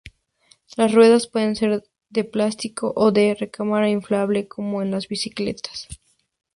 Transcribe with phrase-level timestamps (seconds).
[0.77, 5.87] Las ruedas pueden ser de plástico o de recámara inflable como en las bicicletas.